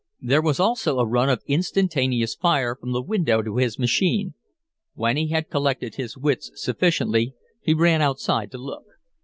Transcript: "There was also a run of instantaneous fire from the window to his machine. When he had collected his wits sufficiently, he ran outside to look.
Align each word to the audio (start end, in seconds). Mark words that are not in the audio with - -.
"There 0.19 0.41
was 0.41 0.59
also 0.59 0.97
a 0.97 1.05
run 1.07 1.29
of 1.29 1.43
instantaneous 1.45 2.33
fire 2.33 2.73
from 2.75 2.91
the 2.91 3.03
window 3.03 3.43
to 3.43 3.57
his 3.57 3.77
machine. 3.77 4.33
When 4.95 5.15
he 5.15 5.27
had 5.27 5.51
collected 5.51 5.93
his 5.93 6.17
wits 6.17 6.49
sufficiently, 6.55 7.35
he 7.61 7.75
ran 7.75 8.01
outside 8.01 8.49
to 8.53 8.57
look. 8.57 8.85